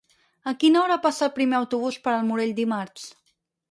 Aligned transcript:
A 0.51 0.53
quina 0.63 0.79
hora 0.85 0.97
passa 1.05 1.27
el 1.29 1.33
primer 1.37 1.59
autobús 1.59 2.03
per 2.09 2.17
el 2.19 2.29
Morell 2.33 2.59
dimarts? 2.65 3.11